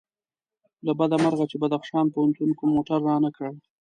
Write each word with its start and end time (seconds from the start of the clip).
له 0.85 0.91
بده 0.99 1.17
مرغه 1.23 1.45
چې 1.51 1.55
بدخشان 1.61 2.05
پوهنتون 2.13 2.49
کوم 2.57 2.69
موټر 2.75 2.99
رانه 3.07 3.29
کړ. 3.37 3.49